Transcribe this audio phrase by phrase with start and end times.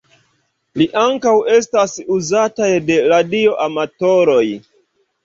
[0.77, 4.43] Ili ankaŭ estas uzataj de radioamatoroj.